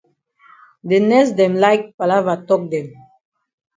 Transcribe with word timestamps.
De 0.89 0.97
nurse 1.09 1.35
dem 1.39 1.53
like 1.63 1.85
palava 1.97 2.33
tok 2.47 2.61
dem. 2.71 2.87